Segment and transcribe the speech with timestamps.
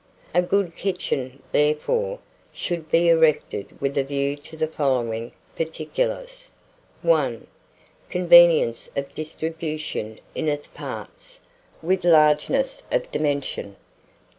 [0.33, 2.17] A good kitchen, therefore,
[2.51, 6.49] should be erected with a view to the following particulars.
[7.03, 7.45] 1.
[8.09, 11.39] Convenience of distribution in its parts,
[11.83, 13.75] with largeness of dimension.